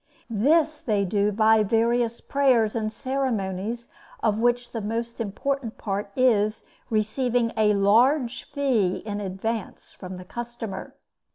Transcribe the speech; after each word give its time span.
This 0.31 0.79
they 0.81 1.05
do 1.05 1.31
by 1.31 1.61
various 1.61 2.21
prayers 2.21 2.75
and 2.75 2.91
ceremonies, 2.91 3.87
of 4.23 4.39
which 4.39 4.71
the 4.71 4.81
most 4.81 5.21
important 5.21 5.77
part 5.77 6.09
is, 6.15 6.63
receiving 6.89 7.51
a 7.55 7.75
large 7.75 8.49
fee 8.51 9.03
in 9.05 9.21
advance 9.21 9.93
from 9.93 10.15
the 10.15 10.25
customer. 10.25 10.95